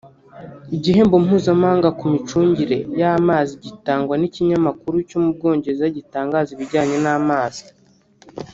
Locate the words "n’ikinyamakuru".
4.17-4.95